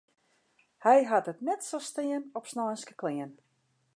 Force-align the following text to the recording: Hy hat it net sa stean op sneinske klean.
Hy 0.83 0.97
hat 1.09 1.29
it 1.31 1.39
net 1.45 1.61
sa 1.65 1.79
stean 1.87 2.23
op 2.37 2.45
sneinske 2.51 2.93
klean. 3.01 3.31